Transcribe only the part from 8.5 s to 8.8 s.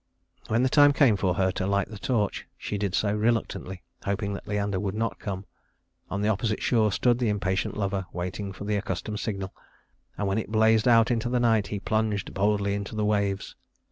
for the